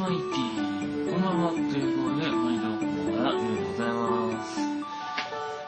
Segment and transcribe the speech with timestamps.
[0.00, 1.12] はい、ティ。
[1.12, 1.52] こんばんは。
[1.52, 3.36] ということで、毎度、こんばんは。
[3.36, 4.56] ゆうでございます。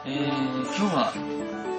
[0.05, 1.13] えー、今日は、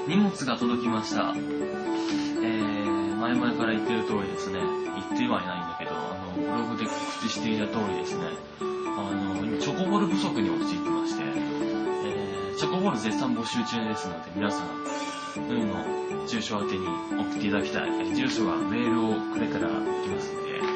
[0.07, 1.35] 荷物が届きました。
[1.35, 4.61] えー、前々から言ってる通りですね。
[4.63, 6.95] 言ってはいないんだけど、あの、ブログで告
[7.27, 8.39] 知していた通りですね。
[8.63, 16.87] あの、今、チョコボール不足に陥ってまして、えー、チョコボール絶賛募集中ですので、皆さん、うんの住所宛てに
[17.19, 18.15] 送っていただきたい。
[18.15, 19.75] 住所はメールをくれたらで
[20.07, 20.74] きますので、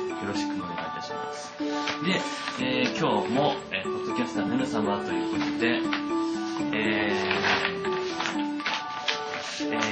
[2.09, 2.21] で、
[2.61, 5.83] えー今日も、えーポッドキャスターの皆様ということで、
[6.73, 9.83] えー、えーっ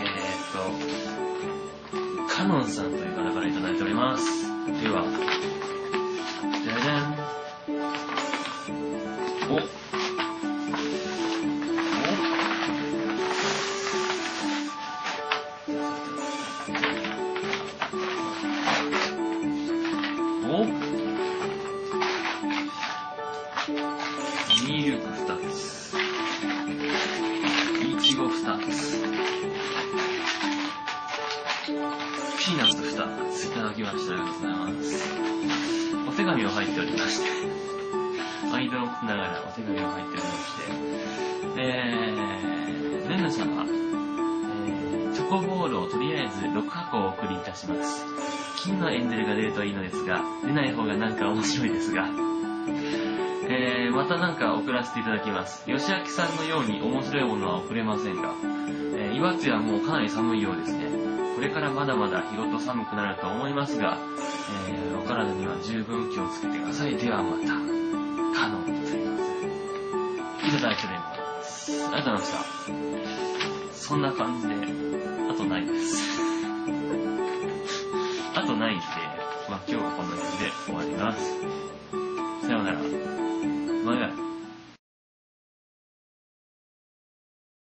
[2.26, 4.48] と、カノンさんという方からいただいております。
[4.82, 5.04] では、
[6.64, 7.16] じゃじゃん。
[9.50, 9.56] お、
[20.56, 20.85] お、お
[24.64, 25.94] ミルク2つ。
[27.82, 29.02] いちご2つ。
[32.38, 34.14] ピーナッツ2ついただきました。
[34.14, 35.04] ありがとうございます。
[36.08, 37.28] お手紙を入っておりまして、
[38.50, 40.72] 間をながらお手紙を入っておりまして、
[41.58, 48.04] えー、ねぬ様、えー、チョコボールをとりあえず6箱お送りいたします。
[48.58, 52.08] 金のエンゼルが出るといいのですが、出ない方がなんか面白いですが、
[53.48, 55.64] えー、またなんか送らせていただきます。
[55.66, 58.34] 吉明さんのように面白いものは送れませんが、
[58.96, 60.86] えー、岩津はもうかなり寒いようですね。
[61.36, 63.98] これからまだまだ日ごと寒くなると思いますが、
[64.68, 66.96] えー、お体には十分気をつけてください。
[66.96, 67.46] ではまた、
[68.38, 69.22] カノンというこ
[70.40, 71.86] とで、いただいております。
[71.86, 72.38] ありがとうございました。
[73.72, 74.54] そんな感じで、
[75.30, 76.20] あとないです。
[78.34, 78.84] あとないんで、
[79.48, 81.75] まあ今日はこんな感じで終わります。
[82.66, 82.72] ね。
[83.84, 84.25] うま。